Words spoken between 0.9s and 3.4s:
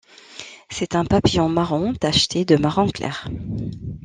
un papillon marron tacheté de marron clair.